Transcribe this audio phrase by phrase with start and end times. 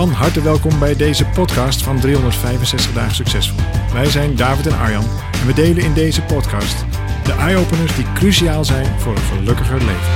[0.00, 3.58] Van harte welkom bij deze podcast van 365 dagen succesvol.
[3.92, 6.84] Wij zijn David en Arjan en we delen in deze podcast
[7.24, 10.12] de eye-openers die cruciaal zijn voor een gelukkiger leven.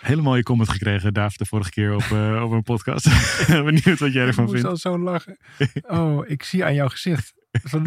[0.00, 3.08] Hele mooie comment gekregen, David, de vorige keer op, uh, op een podcast.
[3.48, 4.68] Benieuwd wat jij ervan Ik vindt.
[4.68, 5.38] moest al zo lachen.
[5.82, 7.34] Oh, ik zie aan jouw gezicht.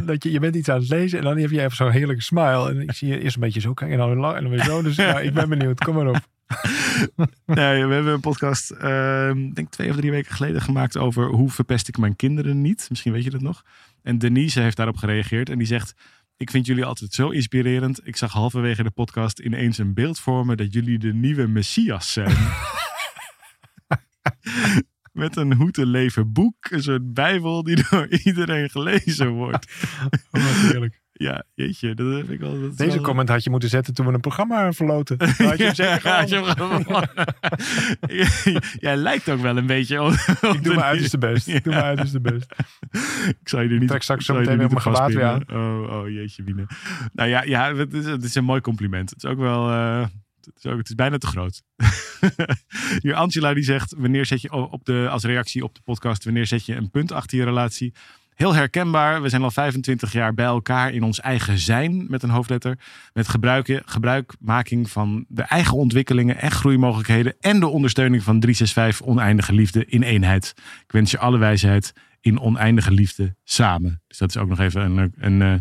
[0.05, 2.23] Dat je, je bent iets aan het lezen en dan heb je even zo'n heerlijke
[2.23, 2.69] smile.
[2.69, 4.51] En ik zie je eerst een beetje zo kijken en dan weer lang en dan
[4.51, 4.81] weer zo.
[4.81, 5.83] Dus ja, ik ben benieuwd.
[5.83, 6.33] Kom maar op.
[7.45, 11.49] Nee, we hebben een podcast, uh, denk twee of drie weken geleden gemaakt over hoe
[11.49, 12.85] verpest ik mijn kinderen niet.
[12.89, 13.63] Misschien weet je dat nog.
[14.01, 15.95] En Denise heeft daarop gereageerd en die zegt...
[16.37, 18.07] Ik vind jullie altijd zo inspirerend.
[18.07, 22.37] Ik zag halverwege de podcast ineens een beeld vormen dat jullie de nieuwe Messias zijn.
[25.11, 26.69] Met een hoe te leven boek.
[26.69, 29.71] Een soort bijbel die door iedereen gelezen wordt.
[30.31, 31.03] Oh, wat heerlijk.
[31.17, 31.93] Ja, jeetje.
[31.93, 32.61] Dat heb ik al.
[32.61, 35.17] Dat Deze wel- comment had je moeten zetten toen we een programma verloten.
[35.47, 37.07] Had je hem zeker Ja.
[38.79, 40.11] Jij lijkt ook wel een beetje op.
[40.41, 41.47] Ik doe mijn uiterste best.
[41.47, 42.45] Ik doe mijn uiterste best.
[43.41, 43.87] Ik zou je er niet.
[43.87, 45.43] trek straks zo meteen weer op mijn gewaad vastpinnen.
[45.83, 46.67] Oh, oh, jeetje, Wiene.
[47.13, 49.09] Nou ja, ja het, is, het is een mooi compliment.
[49.09, 49.69] Het is ook wel.
[49.69, 50.05] eh,
[50.41, 51.61] het, is ook, het is bijna te groot.
[53.01, 56.45] Hier, Angela die zegt: wanneer zet je op de, als reactie op de podcast, wanneer
[56.47, 57.93] zet je een punt achter je relatie?
[58.35, 59.21] Heel herkenbaar.
[59.21, 62.79] We zijn al 25 jaar bij elkaar in ons eigen zijn met een hoofdletter.
[63.13, 67.35] Met gebruiken, gebruikmaking van de eigen ontwikkelingen en groeimogelijkheden.
[67.39, 70.53] En de ondersteuning van 365 oneindige liefde in eenheid.
[70.57, 74.01] Ik wens je alle wijsheid in oneindige liefde samen.
[74.07, 75.53] Dus dat is ook nog even een, een, eh,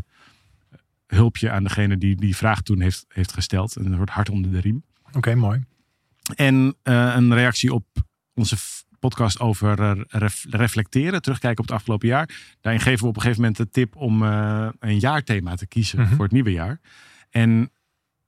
[1.07, 3.77] hulpje aan degene die die vraag toen heeft, heeft gesteld.
[3.77, 4.85] Een soort hart onder de riem.
[5.13, 5.65] Oké, mooi.
[6.35, 7.87] En eh, een reactie op
[8.35, 8.57] onze
[9.09, 12.57] podcast over eh, ref- reflecteren, terugkijken op het afgelopen jaar.
[12.61, 16.01] Daarin geven we op een gegeven moment de tip om eh, een jaarthema te kiezen
[16.01, 16.15] Mhm.
[16.15, 16.81] voor het nieuwe jaar.
[17.31, 17.71] En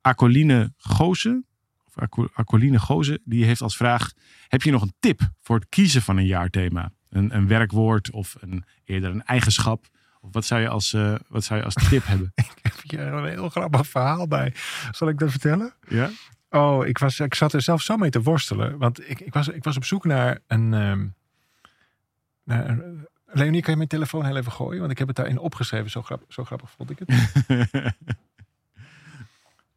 [0.01, 1.47] Acoline Gozen,
[1.87, 4.13] of Aco- Acoline Gozen, die heeft als vraag:
[4.49, 6.93] heb je nog een tip voor het kiezen van een jaarthema?
[7.11, 9.87] Een, een werkwoord of een, eerder een eigenschap?
[10.21, 12.33] Of wat zou je als, eh, wat zou je als tip hebben?
[12.35, 14.55] Ik heb hier een heel grappig verhaal bij.
[14.91, 15.75] Zal ik dat vertellen?
[15.89, 16.11] Ja?
[16.51, 18.79] Oh, ik, was, ik zat er zelf zo mee te worstelen.
[18.79, 20.75] Want ik, ik, was, ik was op zoek naar een...
[20.75, 21.07] ehm,
[22.45, 24.79] naar een- Leonie, kan je mijn telefoon heel even gooien?
[24.79, 25.91] Want ik heb het daarin opgeschreven.
[25.91, 27.09] Zo, grap, zo grappig vond ik het.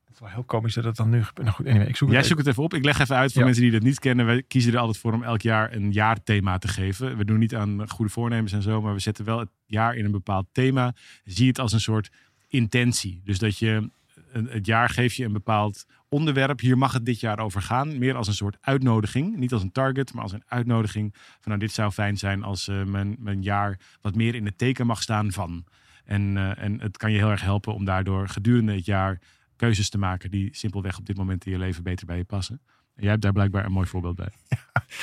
[0.05, 1.47] Het is wel heel komisch dat het dan nu gebeurt.
[1.47, 2.73] Nou goed, anyway, ik zoek Jij het zoekt het even op.
[2.73, 3.45] Ik leg even uit voor Ja.
[3.45, 4.25] mensen die dat niet kennen.
[4.25, 7.17] Wij kiezen er altijd voor om elk jaar een jaarthema te geven.
[7.17, 10.05] We doen niet aan goede voornemens en zo, maar we zetten wel het jaar in
[10.05, 10.93] een bepaald thema.
[11.23, 12.09] Zie het als een soort
[12.47, 13.21] intentie.
[13.23, 13.89] Dus dat je
[14.31, 16.59] het jaar geef je een bepaald onderwerp.
[16.59, 17.97] Hier mag het dit jaar over gaan.
[17.97, 19.37] Meer als een soort uitnodiging.
[19.37, 21.13] Niet als een target, maar als een uitnodiging.
[21.13, 24.57] Van nou, dit zou fijn zijn als eh, mijn, mijn jaar wat meer in het
[24.57, 25.65] teken mag staan van.
[26.05, 29.19] En, eh, en het kan je heel erg helpen om daardoor gedurende het jaar
[29.55, 32.61] keuzes te maken die simpelweg op dit moment in je leven beter bij je passen.
[32.95, 34.29] En jij hebt daar blijkbaar een mooi voorbeeld bij.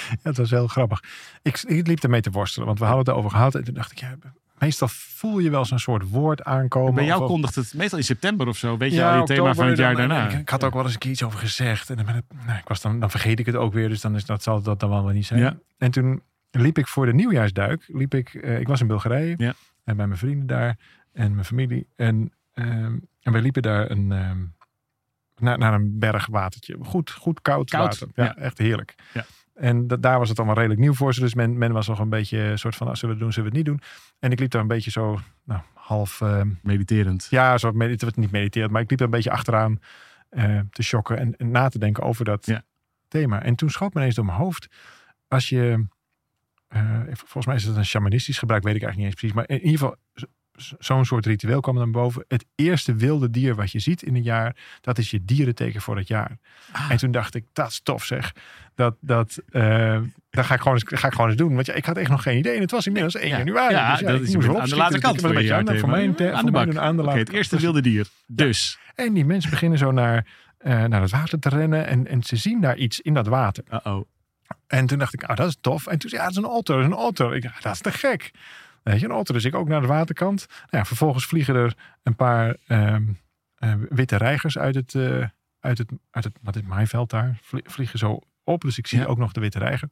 [0.08, 1.02] Ja, het was heel grappig.
[1.42, 3.54] Ik, ik liep ermee te worstelen, want we hadden het erover gehad.
[3.54, 4.16] En toen dacht ik, ja,
[4.58, 6.94] meestal voel je wel zo'n soort woord aankomen.
[6.94, 8.76] bij jou of- kondigt het meestal in september of zo.
[8.76, 10.28] Weet je al je thema van het jaar dan- daarna.
[10.30, 11.90] Ik, ik had ook wel eens een keer iets over gezegd.
[11.90, 13.88] En dan, ben ik, nou, ik was dan, dan vergeet ik het ook weer.
[13.88, 15.40] Dus dan is dat, zal dat dan wel niet zijn.
[15.40, 15.56] Ja.
[15.78, 17.84] En toen liep ik voor de nieuwjaarsduik.
[17.86, 19.34] Liep ik, eh, ik was in Bulgarije.
[19.38, 19.54] Ja.
[19.84, 20.76] En bij mijn vrienden daar.
[21.12, 21.86] En mijn familie.
[21.96, 24.38] En, ehm, en wij liepen daar een, ehm,
[25.36, 26.76] naar, naar een bergwatertje.
[26.82, 28.08] Goed, goed koud, Koud, water.
[28.14, 28.36] Ja, ja.
[28.36, 28.94] echt heerlijk.
[29.14, 29.24] Ja.
[29.56, 31.20] En dat, daar was het allemaal redelijk nieuw voor ze.
[31.20, 33.32] Dus men, men was nog een beetje een soort van, ah, zullen we het doen,
[33.32, 33.88] zullen we het niet doen.
[34.18, 36.20] En ik liep daar een beetje zo, nou, half...
[36.20, 37.26] ehm, Mediterend.
[37.30, 39.80] ja, zo het niet mediterend, maar ik liep er een beetje achteraan
[40.28, 42.62] eh, te shocken en, en na te denken over dat Ja.
[43.08, 43.42] thema.
[43.42, 44.66] En toen schoot me ineens door mijn hoofd,
[45.28, 45.86] als je,
[46.68, 49.58] eh, volgens mij is het een shamanistisch gebruik, weet ik eigenlijk niet eens precies, maar
[49.58, 49.96] in ieder geval
[50.78, 52.24] zo'n soort ritueel kwam dan boven.
[52.28, 55.96] Het eerste wilde dier wat je ziet in een jaar, dat is je dierenteken voor
[55.96, 56.38] het jaar.
[56.72, 56.90] Ah.
[56.90, 58.32] En toen dacht ik, dat is tof zeg.
[58.74, 60.00] Dat, dat, eh,
[60.30, 61.54] dat ga ik, gewoon eens, ga ik gewoon eens doen.
[61.54, 62.54] Want ja, ik had echt nog geen idee.
[62.54, 63.38] En het was inmiddels 1 Ja.
[63.38, 63.74] januari.
[63.74, 65.64] Ja, dus dat ik is moest aan de late Dus kant een je beetje aan
[65.64, 66.64] de- Voor mij, Aan de bak.
[66.66, 68.06] doen aan de het eerste wilde dier.
[68.26, 68.78] Dus.
[68.94, 70.26] En die mensen beginnen zo naar,
[70.58, 71.86] eh, naar het water te rennen.
[71.86, 73.64] En, en ze zien daar iets in dat water.
[73.72, 74.08] Uh-oh.
[74.66, 75.86] En toen dacht ik, ah, dat is tof.
[75.86, 77.34] En toen zei ja, dat is een otter, dat is een otter.
[77.34, 78.30] Ik dacht, dat is te gek.
[78.92, 79.34] Weet je, een otter.
[79.34, 80.46] Dus ik ook naar de waterkant.
[80.48, 83.02] Nou ja, vervolgens vliegen er een paar ehm,
[83.56, 85.24] eh, witte reigers uit het, eh,
[85.60, 87.38] uit het, uit het, wat het maaiveld daar.
[87.42, 88.60] Vlie- Vliegen zo op.
[88.60, 89.04] Dus ik zie Ja.
[89.04, 89.88] ook nog de witte reiger.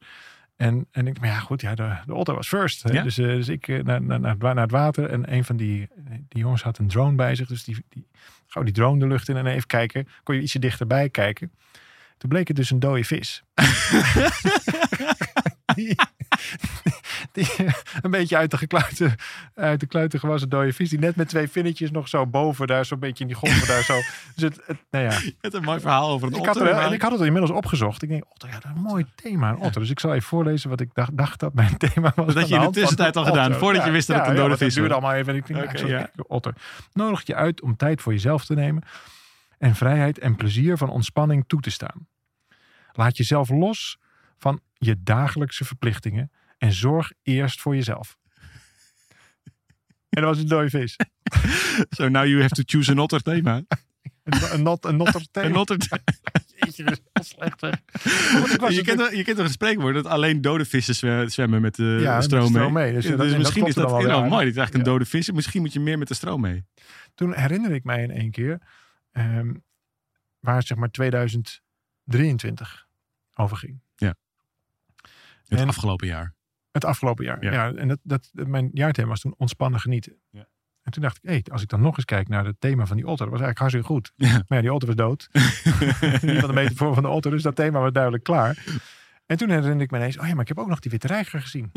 [0.55, 2.83] En, en ik, maar ja, goed, ja, de, de otter was first.
[2.83, 2.91] Hè?
[2.93, 3.03] Ja.
[3.03, 5.09] Dus, eh, dus ik naar, naar, naar, het wa- naar het water.
[5.09, 5.87] En een van die,
[6.27, 7.47] die jongens had een drone bij zich.
[7.47, 8.07] Dus die, die
[8.47, 10.07] gauw die drone de lucht in en even kijken.
[10.23, 11.51] Kon je ietsje dichterbij kijken.
[12.17, 13.43] Toen bleek het dus een dode vis.
[15.75, 15.95] die,
[17.35, 17.47] die,
[18.01, 19.15] een beetje uit de, gekluiten,
[19.55, 20.89] uit de kluiten gewassen dode vis.
[20.89, 23.83] Die net met twee vinnetjes nog zo boven daar, zo'n beetje in die golven daar
[23.83, 23.93] zo.
[24.35, 25.11] Dus het, het, nou ja.
[25.11, 26.71] Je hebt een mooi verhaal over een Ik had, otter.
[26.71, 28.01] er, en ik had het inmiddels opgezocht.
[28.01, 29.81] Ik denk, otter, ja, dat is een mooi thema, een otter.
[29.81, 32.33] Dus ik zal even voorlezen wat ik dacht, dacht dat mijn thema was.
[32.33, 34.59] Dat je in de tussentijd al gedaan, voordat je wist dat het een dode want
[34.59, 34.97] vis duurde was.
[34.97, 35.33] allemaal even.
[35.33, 36.09] En ik denk, nou, ik ja.
[36.27, 36.53] otter.
[36.93, 38.83] Nodigt je uit om tijd voor jezelf te nemen.
[39.57, 42.07] En vrijheid en plezier van ontspanning toe te staan.
[42.91, 43.97] Laat jezelf los
[44.37, 46.31] van je dagelijkse verplichtingen.
[46.65, 48.17] En zorg eerst voor jezelf.
[50.09, 50.95] En dat was een dode vis.
[51.97, 53.55] So now you have to choose an otter thema.
[54.23, 54.99] Een, een, not, een.
[55.31, 55.77] Een otter
[56.55, 57.67] Jeetje, dat is slecht je,
[58.57, 61.75] het- kent, toch- je kent toch een spreekwoord dat alleen dode vissen zwe- zwemmen met
[61.75, 62.51] de Ja, met de stroom mee.
[62.51, 62.93] stroom mee.
[62.93, 64.43] Dus Dus, ja, dat- en dat misschien is dat heel mooi.
[64.45, 64.85] Dit is eigenlijk een Ja.
[64.97, 65.31] dode vis.
[65.31, 66.65] Misschien moet je meer met de stroom mee.
[67.15, 68.61] toen herinner ik mij in één keer,
[69.11, 69.53] ehm,
[70.39, 72.87] waar het zeg maar 2023
[73.33, 73.83] over ging.
[75.47, 76.33] Het En- afgelopen jaar.
[76.75, 77.43] Het afgelopen jaar.
[77.43, 77.51] Ja.
[77.51, 77.73] Ja.
[77.73, 80.15] en dat, dat, mijn jaarthema was toen ontspannen genieten.
[80.29, 80.47] Ja.
[80.81, 82.95] En toen dacht ik, hey, als ik dan nog eens kijk naar het thema van
[82.95, 84.11] die otter, dat was eigenlijk hartstikke goed.
[84.15, 84.43] Ja.
[84.47, 85.27] Maar ja, die otter was dood.
[85.31, 88.63] Geval de metafoor van de otter, dus dat thema was duidelijk klaar.
[89.25, 91.07] En toen herinnerde ik me ineens, oh ja, maar ik heb ook nog die witte
[91.07, 91.69] reiger gezien.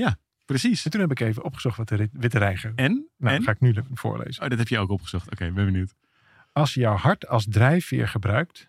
[0.44, 0.84] Precies.
[0.84, 2.72] En toen heb ik even opgezocht wat de witte reiger...
[2.74, 3.08] En?
[3.16, 3.42] Nou, en?
[3.42, 4.42] ga ik nu voorlezen.
[4.42, 5.30] Oh, dat heb je ook opgezocht.
[5.30, 5.94] Oké, ben benieuwd.
[6.52, 8.68] Als je jouw hart als drijfveer gebruikt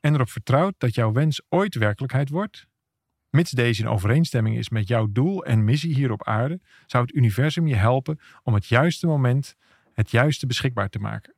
[0.00, 2.66] en erop vertrouwt dat jouw wens ooit werkelijkheid wordt,
[3.32, 7.14] mits deze in overeenstemming is met jouw doel en missie hier op aarde, zou het
[7.14, 9.56] universum je helpen om het juiste moment
[9.94, 11.34] het juiste beschikbaar te maken.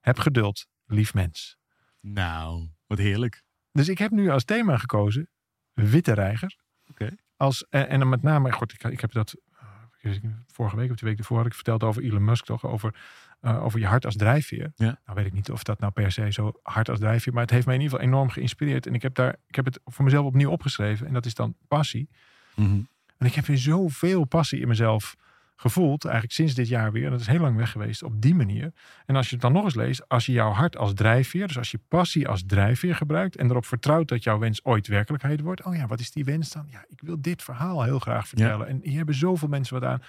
[0.00, 1.56] Heb geduld, lief mens.
[2.00, 3.42] Nou, wat heerlijk.
[3.72, 5.28] Dus ik heb nu als thema gekozen
[5.72, 6.56] witte reiger.
[6.90, 7.16] Oké.
[7.36, 9.34] Als, en, en dan met name, goed, ik, ik heb dat
[10.02, 10.12] eh,
[10.46, 12.94] vorige week of de week ervoor had ik verteld over Elon Musk toch, over,
[13.40, 14.72] eh, over je hart als drijfveer.
[14.74, 15.00] Ja.
[15.04, 17.50] Nou weet ik niet of dat nou per se zo hard als drijfveer, maar het
[17.50, 18.86] heeft mij in ieder geval enorm geïnspireerd.
[18.86, 21.54] En ik heb, daar, ik heb het voor mezelf opnieuw opgeschreven en dat is dan
[21.68, 22.08] passie.
[22.54, 22.80] Mhm.
[23.18, 25.16] En ik heb weer zoveel passie in mezelf
[25.60, 27.04] gevoeld, eigenlijk sinds dit jaar weer.
[27.04, 28.72] En dat is heel lang weg geweest op die manier.
[29.06, 31.58] En als je het dan nog eens leest, als je jouw hart als drijfveer, dus
[31.58, 35.64] als je passie als drijfveer gebruikt en erop vertrouwt dat jouw wens ooit werkelijkheid wordt.
[35.64, 36.66] Oh ja, wat is die wens dan?
[36.70, 38.68] Ja, ik wil dit verhaal heel graag vertellen.
[38.68, 40.02] En hier hebben zoveel mensen wat aan.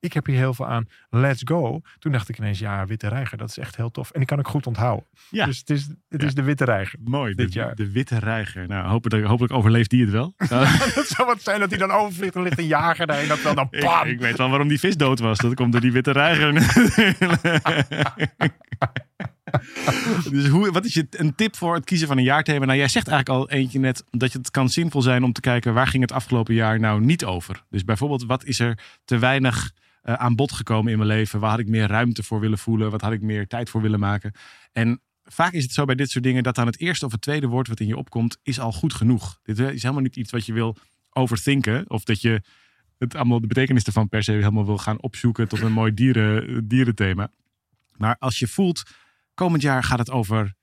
[0.00, 0.86] Ik heb hier heel veel aan.
[1.10, 1.80] Let's go.
[1.98, 4.10] Toen dacht ik ineens, ja, Witte Reiger, dat is echt heel tof.
[4.10, 5.06] En die kan ik goed onthouden.
[5.30, 5.46] Ja.
[5.46, 6.26] Dus het is, het Ja.
[6.26, 6.98] is de Witte Reiger.
[7.04, 7.74] Mooi, Dit de, jaar.
[7.74, 8.68] de witte reiger.
[8.68, 10.34] Nou, hopelijk, hopelijk overleeft die het wel.
[10.94, 13.28] Dat zou wat zijn dat hij dan overvliegt en ligt een jager daarheen.
[13.28, 14.06] Dat wel dan ik, pam.
[14.08, 15.38] ik weet wel waarom die vis dood was.
[15.38, 16.52] Dat komt door die witte reiger.
[20.30, 22.64] dus hoe, wat is je een tip voor het kiezen van een jaarthema?
[22.64, 25.74] Nou, jij zegt eigenlijk al eentje net dat het kan zinvol zijn om te kijken
[25.74, 27.62] waar ging het afgelopen jaar nou niet over.
[27.70, 29.72] Dus bijvoorbeeld, wat is er te weinig
[30.06, 31.40] eh, aan bod gekomen in mijn leven?
[31.40, 32.90] Waar had ik meer ruimte voor willen voelen?
[32.90, 34.32] Wat had ik meer tijd voor willen maken?
[34.72, 37.20] En vaak is het zo bij dit soort dingen dat dan het eerste of het
[37.20, 39.38] tweede woord wat in je opkomt, is al goed genoeg.
[39.42, 40.76] Dit is helemaal niet iets wat je wil
[41.10, 41.90] overthinken.
[41.90, 42.42] Of dat je
[42.98, 46.68] het allemaal de betekenis ervan per se helemaal wil gaan opzoeken tot een mooi dieren,
[46.68, 47.30] dierenthema.
[47.96, 48.82] Maar als je voelt,
[49.34, 50.54] komend jaar gaat het over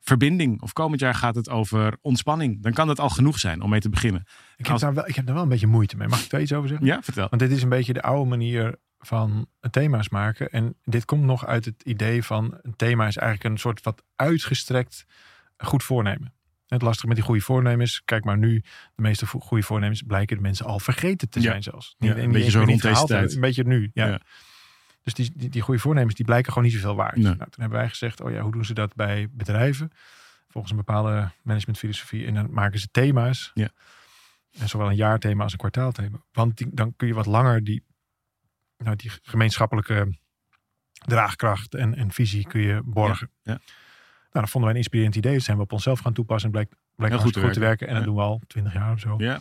[0.00, 0.62] verbinding.
[0.62, 2.62] Of komend jaar gaat het over ontspanning.
[2.62, 4.20] Dan kan dat al genoeg zijn om mee te beginnen.
[4.56, 6.08] Ik heb, Als- daar wel, ik heb daar wel een beetje moeite mee.
[6.08, 6.86] Mag ik daar iets over zeggen?
[6.86, 7.26] Ja, vertel.
[7.28, 10.50] Want dit is een beetje de oude manier van thema's maken.
[10.50, 14.02] En dit komt nog uit het idee van een thema is eigenlijk een soort wat
[14.16, 15.04] uitgestrekt
[15.56, 16.32] goed voornemen.
[16.66, 18.60] Het lastige met die goede voornemens, kijk maar nu,
[18.94, 21.50] de meeste goede voornemens blijken de mensen al vergeten te Ja.
[21.50, 21.94] zijn zelfs.
[21.98, 23.34] Ja, en een beetje zo rond deze tijd.
[23.34, 24.06] Een beetje nu, ja.
[24.06, 24.20] Ja.
[25.02, 27.16] Dus die, die, die goede voornemens, die blijken gewoon niet zoveel waard.
[27.16, 27.24] Nee.
[27.24, 29.90] Nou, toen hebben wij gezegd, oh ja, hoe doen ze dat bij bedrijven?
[30.48, 32.26] Volgens een bepaalde managementfilosofie.
[32.26, 33.50] En dan maken ze thema's.
[33.54, 33.68] Ja.
[34.58, 36.18] En zowel een jaarthema als een kwartaalthema.
[36.32, 37.82] Want die, dan kun je wat langer die,
[38.78, 40.16] nou, die gemeenschappelijke
[40.92, 43.30] draagkracht en, en visie kun je borgen.
[43.42, 43.58] Ja, ja.
[44.30, 45.32] Nou, dat vonden wij een inspirerend idee.
[45.34, 46.44] Dat zijn we op onszelf gaan toepassen.
[46.46, 47.88] En blijkt, blijkt goed te goed te werken.
[47.88, 49.14] En dat doen we al twintig jaar of zo.
[49.18, 49.40] Ja.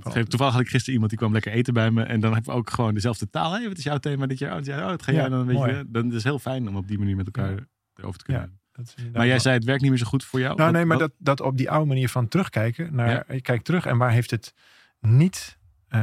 [0.00, 2.02] Geeft- Toevallig had ik gisteren iemand die kwam lekker eten bij me.
[2.02, 3.52] En dan hebben we ook gewoon dezelfde taal.
[3.52, 4.50] Hey, wat is jouw thema dit jaar?
[4.60, 5.60] Oh, oh, het ga jij Ja, dan een beetje.
[5.72, 5.84] mooi.
[5.86, 7.66] Dan is het heel fijn om op die manier met elkaar Ja.
[7.94, 8.42] erover te kunnen.
[8.42, 10.54] Ja, dat Maar jij wel- zei het werkt niet meer zo goed voor jou.
[10.56, 12.94] Nou Wat- nee, maar wat- dat, dat op die oude manier van terugkijken.
[12.94, 13.34] Naar.
[13.34, 14.54] Je kijkt terug en waar heeft het
[15.00, 15.58] niet...
[15.90, 16.00] eh,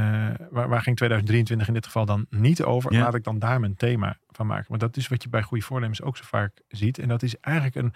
[0.50, 2.94] waar, waar ging 2023 in dit geval dan niet over?
[2.94, 3.00] Ja.
[3.00, 4.66] Laat ik dan daar mijn thema van maken.
[4.68, 7.00] Want dat is wat je bij goede voornemens ook zo vaak ziet.
[7.00, 7.94] En dat is eigenlijk een,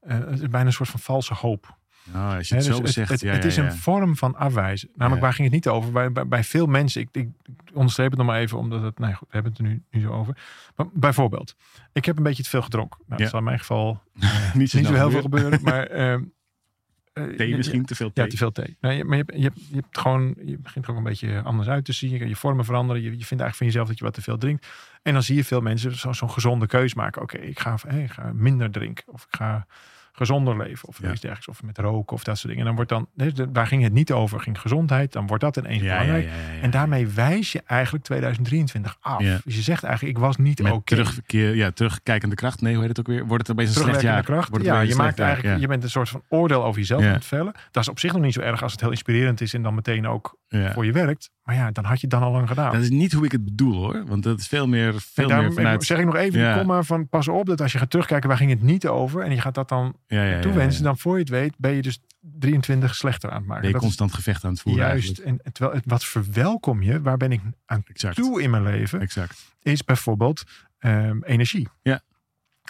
[0.00, 1.78] eh, bijna een soort van valse hoop.
[2.04, 3.10] Nou, als je het dus zo zegt.
[3.10, 3.64] het, ja, het ja, is ja.
[3.64, 4.90] een vorm van afwijzen.
[4.94, 5.92] Namelijk, waar ging het niet over?
[5.92, 7.28] Bij, bij, bij veel mensen, ik, ik
[7.72, 10.00] onderstreep het nog maar even, omdat het, nee goed, we hebben het er nu, nu
[10.00, 10.36] zo over.
[10.76, 11.56] Maar bijvoorbeeld,
[11.92, 13.00] ik heb een beetje te veel gedronken.
[13.06, 14.02] Nou, dat zal in mijn geval
[14.54, 15.60] niet zo, niet zo heel veel gebeuren.
[15.62, 15.86] maar...
[15.86, 16.26] ehm, eh,
[17.12, 18.24] Thee je- misschien, te veel thee.
[18.24, 18.76] ja, te veel thee.
[18.80, 21.68] Nee, maar je, je, hebt, je hebt gewoon, je begint er ook een beetje anders
[21.68, 22.10] uit te zien.
[22.10, 23.02] Je, je vormen veranderen.
[23.02, 24.66] Je, je vindt eigenlijk van jezelf dat je wat te veel drinkt.
[25.02, 27.22] En dan zie je veel mensen zo- zo'n gezonde keus maken.
[27.22, 29.04] Oké, ik, ga, hey, ik ga minder drinken.
[29.06, 29.66] Of ik ga
[30.12, 31.10] gezonder leven of Ja.
[31.10, 31.48] iets dergelijks.
[31.48, 32.60] Of met roken of dat soort dingen.
[32.68, 35.12] En dan wordt dan, daar ging het niet over, ging gezondheid.
[35.12, 36.24] Dan wordt dat ineens Ja, belangrijk.
[36.24, 36.62] ja.
[36.62, 39.18] En daarmee wijs je eigenlijk 2023 af.
[39.44, 40.80] Dus je zegt eigenlijk, ik was niet oké.
[40.84, 42.60] terugkeer, ja, terugkijkende kracht.
[42.60, 43.26] Nee, hoe heet het ook weer?
[43.26, 44.22] Wordt het opeens een slecht jaar?
[44.22, 44.48] kracht.
[44.48, 47.08] Wordt het Ja, je maakt eigenlijk, je bent een soort van oordeel over jezelf aan
[47.12, 47.52] het vellen.
[47.70, 49.74] Dat is op zich nog niet zo erg als het heel inspirerend is en dan
[49.74, 51.30] meteen ook voor je werkt.
[51.42, 52.72] Maar ja, dan had je het dan al lang gedaan.
[52.72, 54.04] Dat is niet hoe ik het bedoel hoor.
[54.06, 55.84] Want dat is veel meer, veel meer vanuit...
[55.84, 58.38] zeg ik nog even die komma van pas op dat als je gaat terugkijken waar
[58.38, 61.20] ging het niet over en je gaat dat dan ja, ja, toewensen, dan voor je
[61.20, 63.60] het weet ben je dus 23 slechter aan het maken.
[63.62, 65.06] Ben je Dat is constant gevecht aan het voeren juist.
[65.06, 65.44] eigenlijk.
[65.44, 68.16] En, terwijl wat verwelkom je, waar ben ik aan Exact.
[68.16, 69.54] toe in mijn leven, Exact.
[69.62, 70.42] is bijvoorbeeld
[70.78, 71.68] ehm, energie.
[71.82, 72.00] Ja.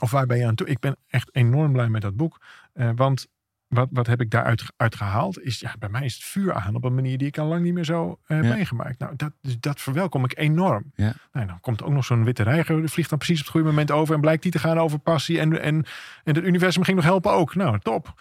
[0.01, 0.67] Of waar ben je aan toe?
[0.67, 2.41] Ik ben echt enorm blij met dat boek.
[2.73, 3.27] eh, want
[3.71, 5.41] wat, wat heb ik daaruit uit gehaald?
[5.41, 7.63] Is ja, bij mij is het vuur aan op een manier die ik al lang
[7.63, 8.55] niet meer zo eh, heb Ja.
[8.55, 8.99] meegemaakt.
[8.99, 10.93] Nou, dat, dus dat verwelkom ik enorm.
[10.95, 11.13] Ja.
[11.33, 13.69] Nou, dan komt ook nog zo'n witte reiger, die vliegt dan precies op het goede
[13.69, 15.41] moment over en blijkt die te gaan over passie.
[15.41, 15.85] En, en,
[16.25, 17.55] en het universum ging nog helpen ook.
[17.55, 18.15] Nou, top.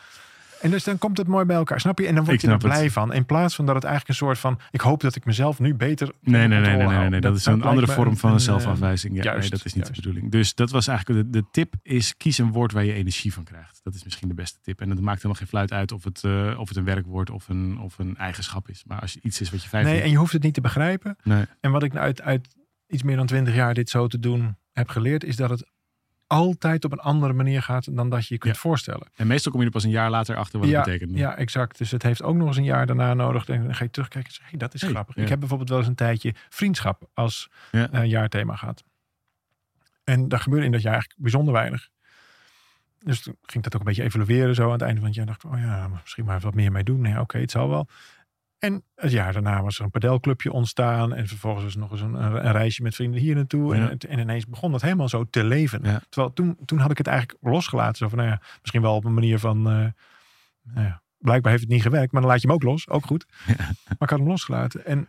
[0.61, 2.07] En dus dan komt het mooi bij elkaar, snap je?
[2.07, 2.79] En dan word Ik je er snap het.
[2.79, 3.13] blij van.
[3.13, 5.75] In plaats van dat het eigenlijk een soort van, ik hoop dat ik mezelf nu
[5.75, 7.21] beter Nee, nee, nee, nee, nee, nee.
[7.21, 9.15] Dat is een andere vorm van een, zelfafwijzing.
[9.15, 10.31] Ja, juist, nee, dat is niet de bedoeling.
[10.31, 13.43] Dus dat was eigenlijk de, de tip is kies een woord waar je energie van
[13.43, 13.79] krijgt.
[13.83, 14.81] Dat is misschien de beste tip.
[14.81, 17.47] En het maakt helemaal geen fluit uit of het, eh, of het een werkwoord of
[17.49, 18.83] een, of een eigenschap is.
[18.87, 20.07] Maar als je iets is wat je fijn Nee, vindt.
[20.07, 21.15] en je hoeft het niet te begrijpen.
[21.23, 21.45] Nee.
[21.59, 22.47] En wat ik uit, uit
[22.87, 25.69] iets meer dan twintig jaar dit zo te doen heb geleerd, is dat het
[26.29, 28.59] altijd op een andere manier gaat dan dat je je kunt Ja.
[28.62, 29.07] voorstellen.
[29.15, 31.17] En meestal kom je er pas een jaar later achter wat ja, het betekent.
[31.17, 31.77] ja, exact.
[31.77, 33.48] Dus het heeft ook nog eens een jaar daarna nodig.
[33.50, 35.15] En dan ga je terugkijken en zeggen, hey, dat is Hey, grappig.
[35.15, 35.21] ja.
[35.21, 38.83] Ik heb bijvoorbeeld wel eens een tijdje vriendschap als eh, jaarthema gehad.
[40.03, 41.89] En daar gebeurde in dat jaar eigenlijk bijzonder weinig.
[43.00, 45.15] Dus toen ging ik dat ook een beetje evalueren zo aan het einde van het
[45.17, 45.25] jaar.
[45.25, 47.01] dacht ik, oh ja, misschien maar wat meer mee doen.
[47.01, 47.88] Nee, oké, het zal wel.
[48.59, 51.13] En het jaar daarna was er een padelclubje ontstaan.
[51.13, 53.75] En vervolgens was er nog eens een, reisje met vrienden hier naartoe.
[53.75, 53.89] Ja.
[53.89, 55.79] En, en ineens begon dat helemaal zo te leven.
[55.83, 56.01] Ja.
[56.09, 57.95] Terwijl toen, toen had ik het eigenlijk losgelaten.
[57.95, 59.57] Zo van, nou ja, misschien wel op een manier van...
[59.57, 59.63] eh,
[60.73, 62.11] nou ja, blijkbaar heeft het niet gewerkt.
[62.11, 62.89] Maar dan laat je hem ook los.
[62.89, 63.25] Ook goed.
[63.47, 64.85] Maar ik had hem losgelaten.
[64.85, 65.07] En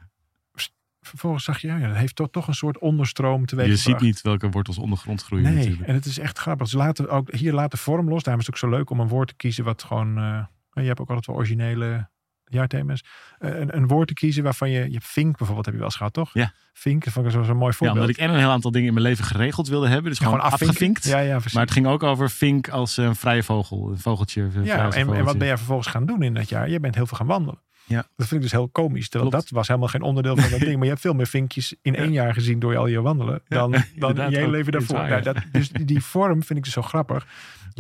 [1.00, 4.21] vervolgens zag je, ja, dat heeft toch, toch een soort onderstroom teweeg Je ziet niet
[4.21, 5.88] welke wortels ondergrond groeien Nee, natuurlijk.
[5.88, 6.66] en het is echt grappig.
[6.66, 8.23] Dus laten, ook, hier laat de vorm los.
[8.23, 10.19] Daarom is het ook zo leuk om een woord te kiezen wat gewoon...
[10.19, 10.45] eh,
[10.83, 12.09] je hebt ook altijd wel originele
[12.50, 13.04] jaarthema's.
[13.38, 14.85] Eh, een, een woord te kiezen waarvan je...
[14.87, 16.30] Je hebt Vink bijvoorbeeld, heb je wel eens gehad, toch?
[16.33, 16.52] Ja.
[16.73, 17.90] Vink, dat vond ik zo'n mooi Ja, voorbeeld.
[17.99, 20.11] omdat ik en een heel aantal dingen in mijn leven geregeld wilde hebben.
[20.11, 20.69] Dus Ja, gewoon, afvinken.
[20.69, 21.04] afgevinkt.
[21.04, 21.52] Ja, ja, precies.
[21.52, 23.90] Maar het ging ook over vink als een vrije vogel.
[23.90, 24.42] Een vogeltje.
[24.42, 26.69] een ja, en, en wat ben jij vervolgens gaan doen in dat jaar?
[26.71, 27.61] Je bent heel veel gaan wandelen.
[27.87, 27.97] Ja.
[27.97, 29.09] Dat vind ik dus heel komisch.
[29.09, 29.47] Terwijl Klopt.
[29.49, 30.75] dat was helemaal geen onderdeel van dat ding.
[30.75, 33.42] Maar je hebt veel meer vinkjes in één jaar gezien door al je wandelen.
[33.49, 34.99] Dan, dan in inderdaad je hele leven daarvoor.
[35.09, 35.21] ja.
[35.21, 37.26] dat, dus die, die vorm vind ik dus zo grappig.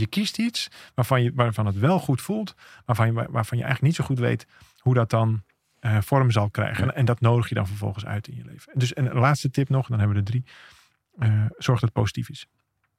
[0.00, 2.54] Je kiest iets waarvan, je, waarvan het wel goed voelt.
[2.84, 4.46] Waarvan je, waarvan je eigenlijk niet zo goed weet
[4.78, 5.42] hoe dat dan
[5.78, 6.84] eh, vorm zal krijgen.
[6.84, 6.90] Ja.
[6.90, 8.72] En, en dat nodig je dan vervolgens uit in je leven.
[8.78, 10.44] Dus een laatste tip nog, dan hebben we er drie.
[11.18, 12.46] Eh, zorg dat het positief is.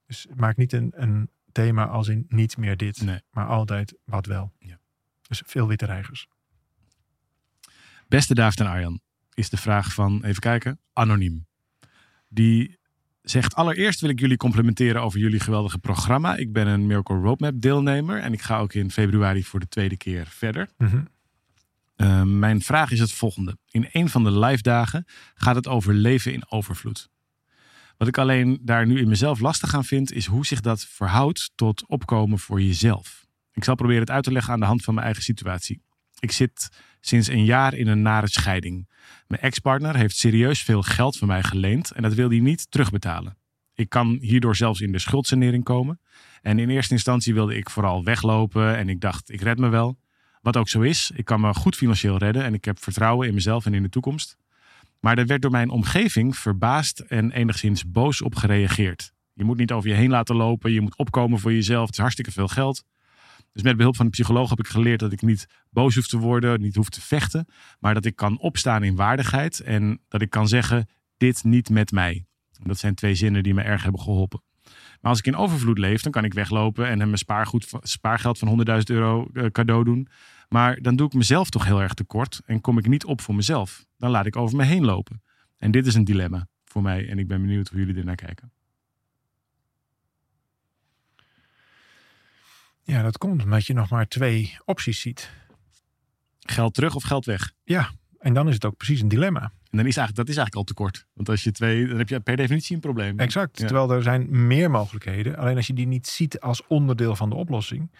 [0.06, 3.02] Dus maak niet een, een thema als in niet meer dit.
[3.02, 3.22] Nee.
[3.32, 4.52] Maar altijd wat wel.
[4.60, 4.80] Ja.
[5.22, 6.28] Dus veel witte reigers.
[8.08, 9.02] Beste David en Arjan,
[9.34, 11.46] is de vraag van, even kijken, Anoniem.
[12.28, 12.80] Die
[13.22, 16.36] zegt, allereerst wil ik jullie complimenteren over jullie geweldige programma.
[16.36, 19.98] Ik ben een Miracle Roadmap deelnemer en ik ga ook in februari voor de tweede
[19.98, 20.70] keer verder.
[20.78, 21.04] Mhm.
[21.96, 23.58] Uh, mijn vraag is het volgende.
[23.72, 27.10] In een van de live dagen gaat het over leven in overvloed.
[27.98, 31.52] Wat ik alleen daar nu in mezelf lastig aan vind, is hoe zich dat verhoudt
[31.56, 33.26] tot opkomen voor jezelf.
[33.54, 35.82] Ik zal proberen het uit te leggen aan de hand van mijn eigen situatie.
[36.22, 38.90] Ik zit sinds een jaar in een nare scheiding.
[39.28, 43.38] Mijn ex-partner heeft serieus veel geld van mij geleend en dat wil hij niet terugbetalen.
[43.74, 46.00] Ik kan hierdoor zelfs in de schuldsanering komen.
[46.42, 50.00] En in eerste instantie wilde ik vooral weglopen en ik dacht, ik red me wel.
[50.42, 53.34] Wat ook zo is, ik kan me goed financieel redden en ik heb vertrouwen in
[53.34, 54.38] mezelf en in de toekomst.
[55.00, 59.14] Maar er werd door mijn omgeving verbaasd en enigszins boos op gereageerd.
[59.34, 61.86] Je moet niet over je heen laten lopen, je moet opkomen voor jezelf.
[61.86, 62.84] Het is hartstikke veel geld.
[63.52, 66.18] Dus met behulp van een psycholoog heb ik geleerd dat ik niet boos hoef te
[66.18, 67.46] worden, niet hoef te vechten,
[67.80, 71.92] maar dat ik kan opstaan in waardigheid en dat ik kan zeggen: dit niet met
[71.92, 72.26] mij.
[72.64, 74.42] Dat zijn twee zinnen die me erg hebben geholpen.
[75.02, 77.48] Maar als ik in overvloed leef, dan kan ik weglopen en hem mijn
[77.82, 80.08] spaargeld van 100.000 euro eh, cadeau doen.
[80.50, 83.36] Maar dan doe ik mezelf toch heel erg tekort en kom ik niet op voor
[83.36, 83.86] mezelf.
[83.98, 85.22] Dan laat ik over me heen lopen.
[85.58, 88.16] En dit is een dilemma voor mij en ik ben benieuwd hoe jullie er naar
[88.16, 88.52] kijken.
[92.84, 95.32] Ja, dat komt omdat je nog maar twee opties ziet.
[96.40, 97.54] Geld terug of geld weg?
[98.20, 99.42] En dan is het ook precies een dilemma.
[99.42, 101.08] En dan is eigenlijk, dat is eigenlijk al tekort.
[101.14, 103.20] Want als je twee, dan heb je per definitie een probleem.
[103.20, 103.60] Exact.
[103.60, 103.66] Ja.
[103.66, 105.38] Terwijl er zijn meer mogelijkheden.
[105.38, 107.92] Alleen als je die niet ziet als onderdeel van de oplossing,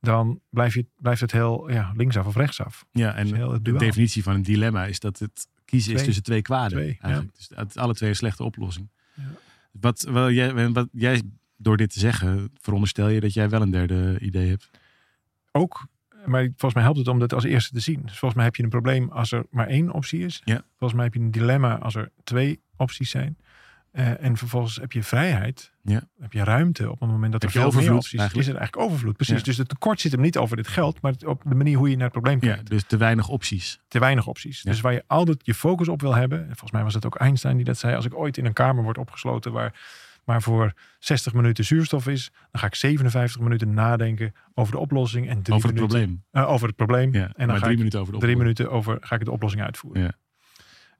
[0.00, 2.84] dan blijf je, blijft het heel ja, linksaf of rechtsaf.
[2.92, 6.42] Ja, en heel de definitie van een dilemma is dat het kiezen is tussen twee
[6.42, 6.78] kwaden.
[6.78, 7.24] Twee, ja.
[7.36, 8.90] Dus alle twee een slechte oplossing.
[9.14, 9.22] Ja.
[9.72, 11.22] Wat, wel, jij, wat jij,
[11.62, 14.70] door dit te zeggen, veronderstel je dat jij wel een derde idee hebt.
[15.52, 15.86] ook,
[16.26, 18.00] maar volgens mij helpt het om dat als eerste te zien.
[18.02, 20.40] Dus volgens mij heb je een probleem als er maar één optie is.
[20.44, 20.62] Ja.
[20.70, 23.36] Volgens mij heb je een dilemma als er twee opties zijn.
[23.90, 25.72] Eh, en vervolgens heb je vrijheid.
[25.82, 26.02] Ja.
[26.20, 28.46] Heb je ruimte op het moment dat Heb er veel meer overvloed, opties is.
[28.48, 29.16] er eigenlijk overvloed.
[29.16, 29.36] Precies.
[29.38, 29.42] Ja.
[29.42, 31.94] Dus het tekort zit hem niet over dit geld, maar op de manier hoe je
[31.94, 32.70] naar het probleem Ja, kijkt.
[32.70, 33.80] dus te weinig opties.
[33.88, 34.62] Te weinig opties.
[34.62, 34.70] Ja.
[34.70, 36.38] Dus waar je altijd je focus op wil hebben.
[36.38, 37.94] En volgens mij was het ook Einstein die dat zei.
[37.94, 39.74] Als ik ooit in een kamer word opgesloten waar
[40.24, 45.28] maar voor 60 minuten zuurstof is, dan ga ik 57 minuten nadenken over de oplossing
[45.28, 46.24] en drie Over het minuten, probleem.
[46.30, 47.12] eh, over het probleem.
[47.14, 49.24] Ja, en dan maar ga drie ik minuten over de drie minuten over ga ik
[49.24, 50.02] de oplossing uitvoeren.
[50.02, 50.12] Ja.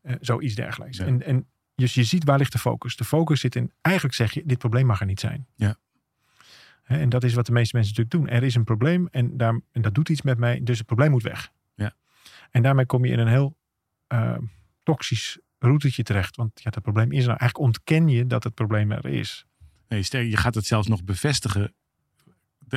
[0.03, 0.97] Eh, zoiets dergelijks.
[0.97, 1.05] Ja.
[1.05, 2.97] En, en dus je ziet waar ligt de focus.
[2.97, 5.47] De focus zit in, eigenlijk zeg je, dit probleem mag er niet zijn.
[5.55, 5.77] Ja.
[6.83, 8.37] En dat is wat de meeste mensen natuurlijk doen.
[8.37, 11.11] Er is een probleem en, daar, en dat doet iets met mij, dus het probleem
[11.11, 11.53] moet weg.
[11.75, 11.93] Ja.
[12.51, 13.57] En daarmee kom je in een heel
[14.07, 14.37] eh,
[14.83, 16.37] toxisch routetje terecht.
[16.37, 17.29] Want ja, dat probleem is er.
[17.29, 19.45] Eigenlijk ontken je dat het probleem er is.
[19.89, 21.75] Nee, sterk, je gaat het zelfs nog bevestigen.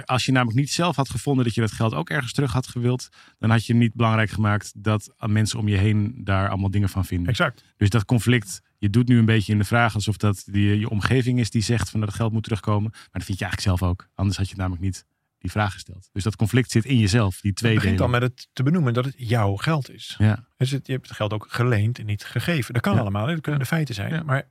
[0.05, 2.67] Als je namelijk niet zelf had gevonden dat je dat geld ook ergens terug had
[2.67, 3.09] gewild,
[3.39, 7.05] dan had je niet belangrijk gemaakt dat mensen om je heen daar allemaal dingen van
[7.05, 7.27] vinden.
[7.27, 7.63] Exact.
[7.77, 10.89] Dus dat conflict, je doet nu een beetje in de vraag alsof dat die, je
[10.89, 12.89] omgeving is die zegt van dat het geld moet terugkomen.
[12.91, 14.09] Maar dat vind je eigenlijk zelf ook.
[14.13, 15.05] Anders had je namelijk niet
[15.43, 16.09] die vraag gesteld.
[16.13, 18.13] Dus dat conflict zit in jezelf, die twee Het begint delen.
[18.13, 20.15] al met het te benoemen dat het jouw geld is.
[20.17, 22.73] Ja, Dus het, je hebt het geld ook geleend en niet gegeven.
[22.73, 22.99] Dat kan Ja.
[22.99, 23.33] allemaal, hè?
[23.33, 24.13] dat kunnen de feiten zijn.
[24.13, 24.23] Ja.
[24.23, 24.43] Maar,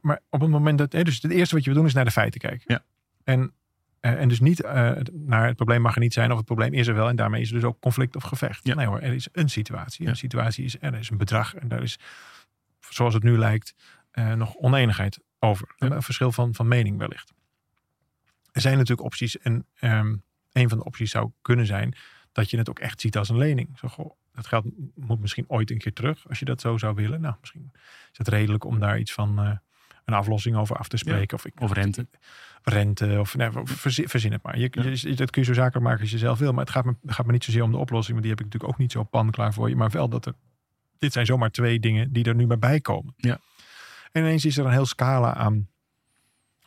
[0.00, 0.92] maar op het moment dat...
[0.92, 2.64] Hè, dus het eerste wat je wil doen is naar de feiten kijken.
[2.66, 2.84] Ja.
[3.24, 3.52] En,
[4.00, 6.72] eh, en dus niet eh, naar het probleem mag er niet zijn of het probleem
[6.72, 7.08] is er wel.
[7.08, 8.60] En daarmee is er dus ook conflict of gevecht.
[8.66, 8.74] Ja.
[8.74, 10.06] Nee hoor, er is een situatie.
[10.06, 11.54] Een situatie is er is een bedrag.
[11.54, 11.98] En daar is,
[12.88, 13.74] zoals het nu lijkt,
[14.10, 15.74] eh, nog oneenigheid over.
[15.76, 15.90] Ja.
[15.90, 17.32] Een verschil van, van mening wellicht.
[18.52, 19.38] Er zijn natuurlijk opties.
[19.38, 20.16] En ehm,
[20.52, 21.94] een van de opties zou kunnen zijn
[22.32, 23.78] dat je het ook echt ziet als een lening.
[23.78, 24.64] Zo, goh, dat geld
[24.94, 27.20] moet misschien ooit een keer terug, als je dat zo zou willen.
[27.20, 27.70] Nou, misschien
[28.12, 29.50] is het redelijk om daar iets van eh,
[30.04, 31.36] een aflossing over af te spreken.
[31.36, 32.06] Of, ik, Of rente.
[32.62, 34.58] Rente, of nee, verzin, verzin het maar.
[34.58, 35.14] Je, Ja.
[35.14, 36.52] dat kun je zo zakelijk maken als je zelf wil.
[36.52, 38.44] Maar het gaat me, gaat me niet zozeer om de oplossing, want die heb ik
[38.44, 39.76] natuurlijk ook niet zo pan klaar voor je.
[39.76, 40.34] Maar wel dat er,
[40.98, 43.14] dit zijn zomaar twee dingen die er nu maar bij komen.
[43.16, 43.38] Ja.
[44.12, 45.68] En ineens is er een heel scala aan,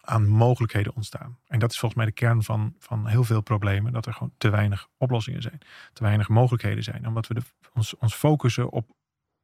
[0.05, 1.38] aan mogelijkheden ontstaan.
[1.48, 3.93] En dat is volgens mij de kern van, van heel veel problemen.
[3.93, 5.57] Dat er gewoon te weinig oplossingen zijn.
[5.93, 7.07] Te weinig mogelijkheden zijn.
[7.07, 7.41] Omdat we de,
[7.74, 8.95] ons, ons focussen op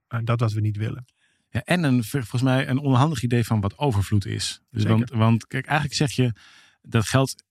[0.07, 1.05] eh, dat wat we niet willen.
[1.49, 4.61] Ja, en een, volgens mij een onhandig idee van wat overvloed is.
[4.71, 6.33] Dus want, want kijk, eigenlijk zeg je
[6.81, 7.43] dat geld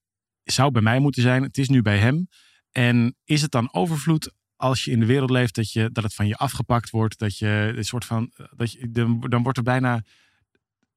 [0.45, 1.43] zou bij mij moeten zijn.
[1.43, 2.29] Het is nu bij hem.
[2.73, 6.15] En is het dan overvloed als je in de wereld leeft dat, je, dat het
[6.15, 7.19] van je afgepakt wordt?
[7.19, 8.33] Dat je een soort van.
[8.57, 10.03] Dat je, dan, dan wordt er bijna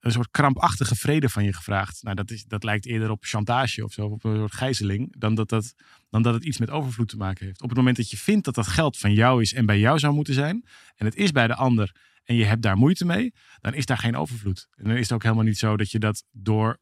[0.02, 2.04] een soort krampachtige vrede van je gevraagd.
[2.04, 5.36] Nou, dat, is, dat lijkt eerder op chantage of zo, op een soort gijzeling, dan
[5.36, 5.74] dat, dat,
[6.10, 7.62] dan dat het iets met overvloed te maken heeft.
[7.62, 10.00] Op het moment dat je vindt dat dat geld van jou is en bij jou
[10.00, 13.34] zou moeten zijn, en het is bij de ander en je hebt daar moeite mee,
[13.60, 14.68] dan is daar geen overvloed.
[14.76, 16.78] En dan is het ook helemaal niet zo dat je dat door,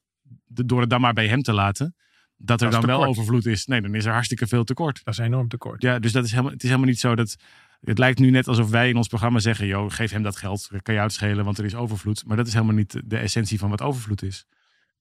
[0.45, 1.95] door het dan maar bij hem te laten,
[2.37, 3.65] dat er Dat dan wel overvloed is.
[3.65, 5.01] Nee, dan is er hartstikke veel tekort.
[5.03, 5.81] Dat is een enorm tekort.
[5.81, 7.35] Ja, dus dat is helemaal, het is helemaal niet zo dat.
[7.79, 10.69] Het lijkt nu net alsof wij in ons programma zeggen: joh, geef hem dat geld,
[10.81, 12.23] kan je uitschelen, want er is overvloed.
[12.25, 14.45] Maar dat is helemaal niet de essentie van wat overvloed is.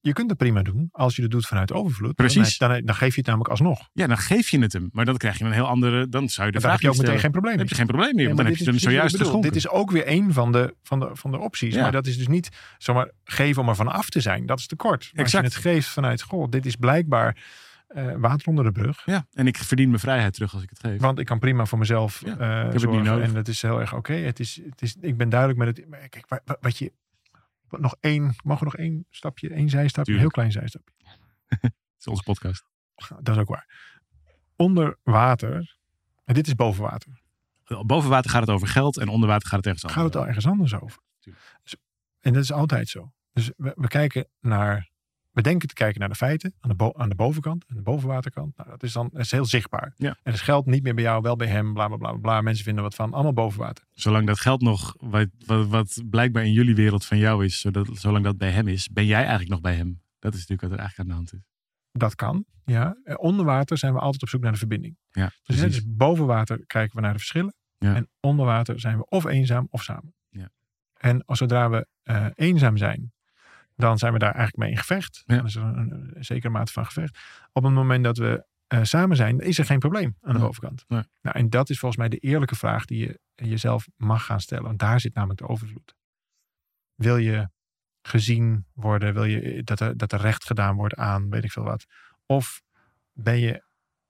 [0.01, 2.15] Je kunt het prima doen als je het doet vanuit overvloed.
[2.15, 2.57] Precies.
[2.57, 3.89] Dan, dan, dan geef je het namelijk alsnog.
[3.93, 6.09] Ja, dan geef je het hem, maar dan krijg je een heel andere.
[6.09, 7.69] Dan zou je de Dan vraag heb je ook meteen geen probleem Dan meer.
[7.69, 9.49] heb je geen probleem meer, Ja, want maar dan heb je hem zojuist geschonken.
[9.49, 11.73] Dit is ook weer een van de, van de, van de opties.
[11.73, 11.81] Ja.
[11.81, 14.45] Maar dat is dus niet zomaar geven om er van af te zijn.
[14.45, 15.09] Dat is tekort.
[15.13, 17.37] Maar als je het geeft vanuit, goh, dit is blijkbaar
[17.89, 19.05] eh, water onder de brug.
[19.05, 21.01] Ja, en ik verdien mijn vrijheid terug als ik het geef.
[21.01, 23.03] Want ik kan prima voor mezelf Ja, niet zorgen.
[23.03, 23.27] nodig.
[23.27, 24.13] En dat is heel erg oké.
[24.13, 26.09] Het is, het is, ik ben duidelijk met het.
[26.09, 26.93] Kijk, wa- wa- wat je.
[27.67, 30.93] wat Nog één, mogen we nog één stapje, één zijstapje, een heel klein zijstapje.
[31.59, 32.63] Het is onze podcast.
[33.21, 33.67] Dat is ook waar.
[34.55, 35.77] Onder water,
[36.25, 37.21] en dit is boven water,
[37.85, 40.21] Boven water gaat het over geld en onder water gaat het ergens gaat anders het
[40.23, 41.01] al ergens anders over.
[41.63, 41.75] Dus-
[42.19, 43.11] en dat is altijd zo.
[43.33, 44.89] Dus we, we kijken naar,
[45.41, 48.57] denken te kijken naar de feiten aan de, aan de bovenkant en de bovenwaterkant.
[48.57, 49.93] Nou, dat is dan dat is heel zichtbaar.
[49.97, 50.17] Ja.
[50.23, 52.41] En het geldt niet meer bij jou, wel bij hem, bla bla bla bla.
[52.41, 53.85] Mensen vinden wat van, allemaal boven water.
[53.91, 57.89] Zolang dat geld nog, wat, wat, wat blijkbaar in jullie wereld van jou is, zodat,
[57.93, 60.01] zolang dat bij hem is, ben jij eigenlijk nog bij hem.
[60.19, 61.47] Dat is natuurlijk wat er eigenlijk aan de hand is.
[61.91, 62.97] Dat kan, ja.
[63.15, 64.97] Onder water zijn we altijd op zoek naar de verbinding.
[65.11, 65.75] Ja, Dus, precies.
[65.75, 67.53] dus boven water kijken we naar de verschillen.
[67.77, 67.95] Ja.
[67.95, 70.13] En onder water zijn we of eenzaam of samen.
[70.29, 70.49] Ja.
[70.93, 73.11] En als zodra we eh, eenzaam zijn,
[73.79, 75.23] dan zijn we daar eigenlijk mee in gevecht.
[75.25, 75.35] Ja.
[75.35, 77.19] Dan is er een, een, een zekere mate van gevecht.
[77.51, 80.47] Op het moment dat we eh, samen zijn, is er geen probleem aan de Nee.
[80.47, 80.85] bovenkant.
[80.87, 81.03] Nee.
[81.21, 84.63] Nou, en dat is volgens mij de eerlijke vraag die je jezelf mag gaan stellen.
[84.63, 85.95] Want daar zit namelijk de overvloed.
[86.95, 87.49] Wil je
[88.01, 89.13] gezien worden?
[89.13, 91.85] Wil je dat er, dat er recht gedaan wordt aan weet ik veel wat?
[92.25, 92.61] Of
[93.13, 93.63] ben je,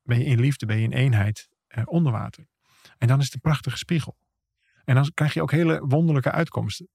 [0.04, 2.48] ben je in liefde, ben je in eenheid eh, onder water?
[2.98, 4.18] En dan is het een prachtige spiegel.
[4.84, 6.88] En dan krijg je ook hele wonderlijke uitkomsten.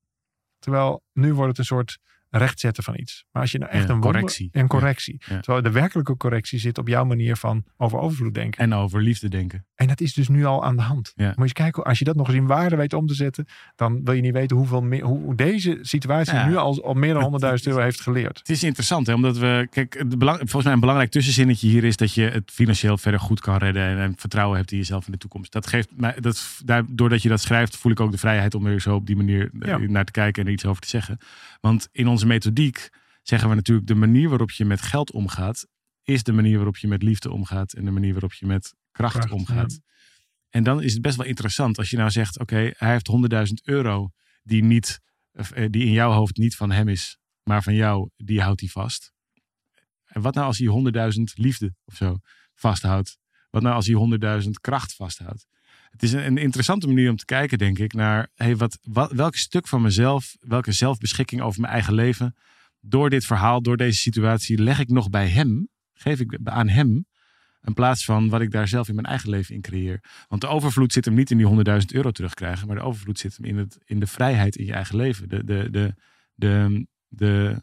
[0.59, 1.99] Terwijl nu wordt het een soort
[2.39, 3.25] rechtzetten van iets.
[3.33, 4.49] Maar als je nou echt Ja, een wonder- correctie.
[4.53, 5.23] Een correctie.
[5.29, 5.41] Ja.
[5.41, 8.61] Terwijl de werkelijke correctie zit op jouw manier van over overvloed denken.
[8.61, 9.67] En over liefde denken.
[9.75, 11.13] En dat is dus nu al aan de hand.
[11.17, 13.47] Moet je eens kijken, als je dat nog eens in waarde weet om te zetten,
[13.77, 17.23] dan wil je niet weten hoeveel meer, hoe deze situatie nu al, al meer dan
[17.23, 18.39] 100.000 euro heeft geleerd.
[18.39, 19.67] Het is interessant, hè, omdat we.
[19.71, 23.41] Kijk, belang, volgens mij een belangrijk tussenzinnetje hier is dat je het financieel verder goed
[23.41, 23.83] kan redden.
[23.83, 25.53] En, en vertrouwen hebt in jezelf in de toekomst.
[25.53, 26.15] Dat geeft mij.
[26.21, 29.17] Dat, doordat je dat schrijft, voel ik ook de vrijheid om er zo op die
[29.17, 31.19] manier eh, naar te kijken en er iets over te zeggen.
[31.61, 32.89] Want in onze methodiek
[33.23, 35.67] zeggen we natuurlijk de manier waarop je met geld omgaat,
[36.03, 39.15] is de manier waarop je met liefde omgaat en de manier waarop je met kracht,
[39.15, 39.81] Kracht, omgaat.
[40.51, 43.11] En dan is het best wel interessant als je nou zegt: oké, hij heeft
[43.49, 44.11] 100.000 euro
[44.43, 45.01] die, niet,
[45.33, 48.69] eh, die in jouw hoofd niet van hem is, maar van jou, die houdt hij
[48.69, 49.13] vast.
[50.05, 52.19] En wat nou als hij 100.000 liefde of zo
[52.55, 53.19] vasthoudt?
[53.51, 53.97] Wat nou als hij
[54.43, 55.47] 100.000 kracht vasthoudt?
[55.95, 58.79] Het is een, interessante manier om te kijken, denk ik, naar hey, wat,
[59.13, 62.35] welk stuk van mezelf, welke zelfbeschikking over mijn eigen leven,
[62.81, 67.07] door dit verhaal, door deze situatie, leg ik nog bij hem, geef ik aan hem,
[67.63, 70.25] in plaats van wat ik daar zelf in mijn eigen leven in creëer.
[70.29, 73.37] Want de overvloed zit hem niet in die 100.000 euro terugkrijgen, maar de overvloed zit
[73.37, 75.29] hem in, het, in de vrijheid in je eigen leven.
[75.29, 75.95] De, de,
[76.35, 77.63] de, de,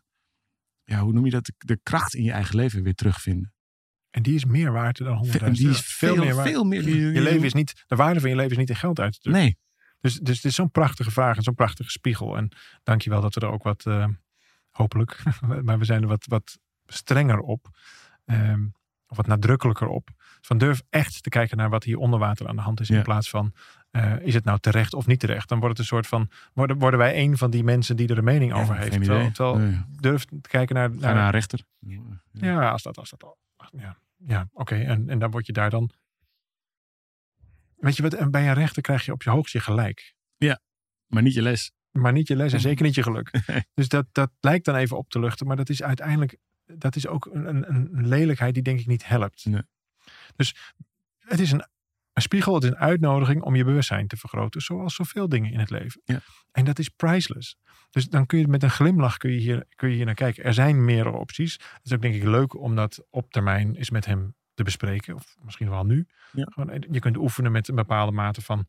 [0.83, 1.51] ja, hoe noem je dat?
[1.57, 3.53] De kracht in je eigen leven weer terugvinden.
[4.11, 5.73] En die is meer waard dan 100.000 En die euro.
[5.77, 6.63] is veel, veel waard.
[6.63, 6.89] meer.
[7.13, 9.19] Je leven is niet, de waarde van je leven is niet in geld uit te
[9.19, 9.43] drukken.
[9.43, 9.57] Nee,
[9.99, 12.37] Dus, dus het is zo'n prachtige vraag en zo'n prachtige spiegel.
[12.37, 12.51] En
[12.83, 14.05] dankjewel dat we er ook wat, eh,
[14.71, 15.23] hopelijk,
[15.63, 17.69] maar we zijn er wat, wat strenger op.
[18.25, 18.65] ehm,
[19.07, 20.09] of wat nadrukkelijker op.
[20.41, 22.87] Van durf echt te kijken naar wat hier onder water aan de hand is.
[22.87, 22.97] Ja.
[22.97, 23.53] In plaats van,
[23.91, 25.49] eh, is het nou terecht of niet terecht?
[25.49, 28.17] Dan wordt het een soort van, worden, worden wij een van die mensen die er
[28.17, 28.91] een mening over heeft.
[28.91, 29.81] Terwijl, terwijl Nee.
[29.99, 31.59] durf te kijken naar, naar naar een rechter.
[32.31, 33.37] ja, als dat, als dat al.
[33.71, 34.75] Ja, ja oké.
[34.75, 35.91] En, en dan word je daar dan.
[37.75, 38.13] Weet je wat?
[38.13, 40.15] En bij een rechter krijg je op je hoogst je gelijk.
[41.07, 41.71] Maar niet je les.
[41.91, 43.31] Maar niet je les en zeker niet je geluk.
[43.73, 45.47] Dus dat, dat lijkt dan even op te luchten.
[45.47, 46.37] Maar dat is uiteindelijk.
[46.65, 49.45] Dat is ook een, een, een lelijkheid die denk ik niet helpt.
[49.45, 49.63] Nee.
[50.35, 50.73] Dus
[51.19, 51.65] het is een,
[52.21, 52.53] een spiegel.
[52.53, 54.61] Het is een uitnodiging om je bewustzijn te vergroten.
[54.61, 56.01] Zoals zoveel dingen in het leven.
[56.05, 56.19] Ja.
[56.51, 57.57] En dat is priceless.
[57.89, 60.43] Dus dan kun je met een glimlach kun je hier, kun je hier naar kijken.
[60.43, 61.53] Er zijn meerdere opties.
[61.53, 65.15] Het is ook denk ik leuk om dat op termijn eens met hem te bespreken.
[65.15, 66.07] Of misschien wel nu.
[66.31, 66.45] Ja.
[66.49, 68.67] Gewoon, eh, je kunt oefenen met een bepaalde mate van...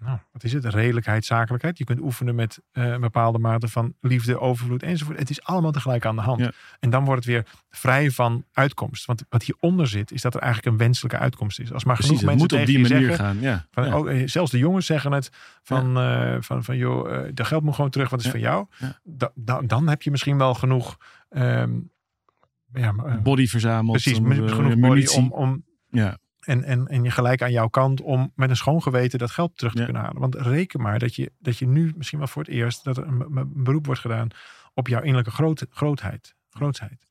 [0.00, 0.64] Nou, wat is het?
[0.64, 1.78] Redelijkheid, zakelijkheid.
[1.78, 5.18] Je kunt oefenen met eh, een bepaalde mate van liefde, overvloed enzovoort.
[5.18, 6.40] Het is allemaal tegelijk aan de hand.
[6.40, 6.52] Ja.
[6.80, 9.04] En dan wordt het weer vrij van uitkomst.
[9.04, 11.72] Want wat hieronder zit, is dat er eigenlijk een wenselijke uitkomst is.
[11.72, 13.40] Als maar genoeg het mensen moet op die manier zeggen, gaan.
[13.40, 13.66] Ja.
[13.70, 13.92] van, Ja.
[13.92, 15.30] ook, eh, zelfs de jongens zeggen het
[15.62, 18.50] van, eh, van, van joh, eh dat geld moet gewoon terug, want het is van
[18.50, 18.66] jou.
[18.78, 18.98] Ja.
[19.04, 20.96] Da- da- dan heb je misschien wel genoeg
[21.28, 21.70] ehm,
[22.72, 24.02] ja, Body verzameld.
[24.02, 28.00] precies, om, genoeg body om, om Ja, en, en, en je gelijk aan jouw kant
[28.00, 29.84] om met een schoon geweten dat geld terug te Ja.
[29.84, 30.20] kunnen halen.
[30.20, 33.06] Want reken maar dat je, dat je nu misschien wel voor het eerst dat er
[33.06, 34.28] een, een beroep wordt gedaan
[34.74, 37.06] op jouw innerlijke groot, grootheid, grootsheid.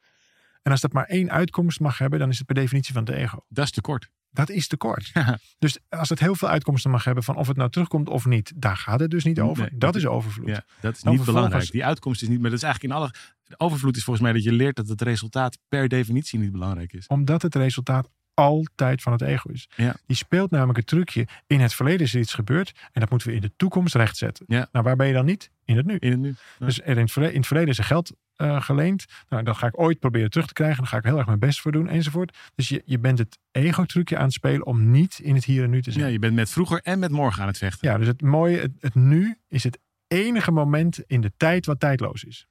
[0.62, 3.13] En als dat maar één uitkomst mag hebben, dan is het per definitie van het
[3.15, 3.45] ego.
[3.50, 4.10] dat is tekort.
[4.32, 5.10] Dat is tekort.
[5.13, 5.38] Ja.
[5.60, 8.54] Dus als het heel veel uitkomsten mag hebben van of het nou terugkomt of niet,
[8.56, 9.62] daar gaat het dus niet over.
[9.62, 10.47] Nee, dat dat is overvloed.
[10.47, 11.71] Ja, dat is niet belangrijk.
[11.71, 13.12] Die uitkomst is niet, maar dat is eigenlijk in alle.
[13.43, 16.93] De overvloed is volgens mij dat je leert dat het resultaat per definitie niet belangrijk
[16.93, 17.08] is.
[17.08, 19.69] Omdat het resultaat altijd van het ego is.
[19.76, 19.95] Ja.
[20.06, 21.28] Die speelt namelijk het trucje.
[21.47, 24.45] In het verleden is er iets gebeurd en dat moeten we in de toekomst rechtzetten.
[24.47, 24.67] Ja.
[24.71, 25.52] Nou, waar ben je dan niet?
[25.65, 25.97] In het nu.
[26.00, 26.36] In het nu.
[26.60, 26.65] Ja.
[26.65, 29.06] Dus er in, het verleden, in het verleden is er geld eh, geleend.
[29.30, 30.78] Nou, dat ga ik ooit proberen terug te krijgen.
[30.78, 32.38] Daar ga ik heel erg mijn best voor doen, enzovoort.
[32.56, 35.69] Dus je, je bent het ego-trucje aan het spelen om niet in het hier en
[35.69, 36.06] nu te zijn.
[36.06, 37.89] Ja, je bent met vroeger en met morgen aan het vechten.
[37.89, 41.80] Ja, dus het mooie, het, het nu is het enige moment in de tijd wat
[41.80, 42.47] tijdloos is.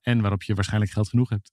[0.00, 1.52] En waarop je waarschijnlijk geld genoeg hebt.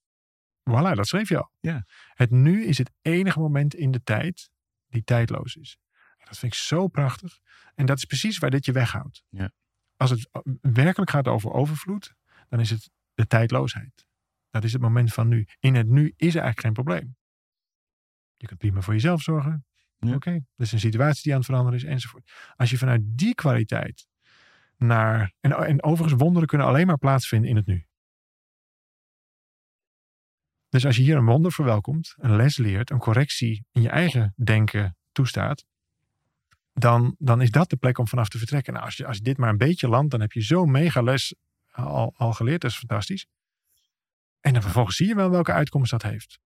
[0.69, 1.51] Voilà, dat schreef je al.
[1.59, 1.85] Ja.
[2.13, 4.49] Het nu is het enige moment in de tijd
[4.87, 5.77] die tijdloos is.
[6.17, 7.39] Dat vind ik zo prachtig.
[7.75, 9.23] En dat is precies waar dit je weghoudt.
[9.29, 9.51] Ja.
[9.95, 10.29] Als het
[10.61, 12.13] werkelijk gaat over overvloed,
[12.49, 14.07] dan is het de tijdloosheid.
[14.49, 15.47] Dat is het moment van nu.
[15.59, 17.15] In het nu is er eigenlijk geen probleem.
[18.37, 19.65] Je kunt prima voor jezelf zorgen.
[19.97, 20.15] Ja.
[20.15, 22.31] Oké, dat is een situatie die aan het veranderen is enzovoort.
[22.55, 24.07] Als je vanuit die kwaliteit
[24.77, 25.33] naar...
[25.39, 27.87] En, en overigens, wonderen kunnen alleen maar plaatsvinden in het nu.
[30.69, 34.33] Dus als je hier een wonder verwelkomt, een les leert, een correctie in je eigen
[34.35, 35.65] denken toestaat,
[36.73, 38.73] dan, dan is dat de plek om vanaf te vertrekken.
[38.73, 41.01] Nou, als je, als je dit maar een beetje landt, dan heb je zo'n mega
[41.01, 41.35] les
[41.71, 42.61] al, al geleerd.
[42.61, 43.27] Dat is fantastisch.
[44.39, 46.39] En dan vervolgens zie je wel welke uitkomst dat heeft.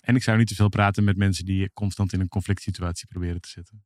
[0.00, 3.06] En ik zou niet te veel praten met mensen die constant in een conflict situatie
[3.06, 3.84] proberen te zetten.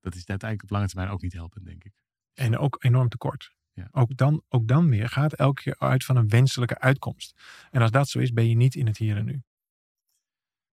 [0.00, 1.92] Dat is uiteindelijk op lange termijn ook niet helpend, denk ik.
[2.34, 3.54] En ook enorm tekort.
[3.74, 3.88] Ja.
[3.90, 7.40] Ook, dan, ook dan weer gaat elke keer uit van een wenselijke uitkomst.
[7.70, 9.42] En als dat zo is, ben je niet in het hier en nu.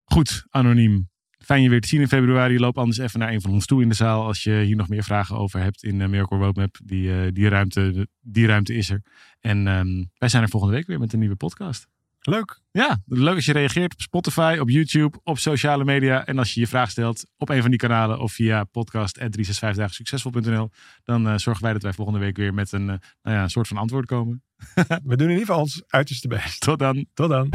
[0.03, 1.09] Goed, anoniem.
[1.37, 2.59] Fijn je weer te zien in februari.
[2.59, 4.25] Loop anders even naar een van ons toe in de zaal.
[4.25, 6.77] Als je hier nog meer vragen over hebt in uh, Miracle Roadmap.
[6.83, 9.01] Die, uh, die, ruimte, die ruimte is er.
[9.39, 11.87] En um, wij zijn er volgende week weer met een nieuwe podcast.
[12.29, 12.61] Leuk.
[12.71, 16.25] Ja, leuk als je reageert op Spotify, op YouTube, op sociale media.
[16.25, 20.69] En als je je vraag stelt op een van die kanalen of via podcast.365dagensuccesvol.nl.
[21.03, 23.67] Dan uh, zorgen wij dat wij volgende week weer met een, nou ja, een soort
[23.67, 24.43] van antwoord komen.
[25.03, 26.59] We doen in ieder geval ons uiterste best.
[26.59, 27.05] Tot dan.
[27.13, 27.49] Tot dan.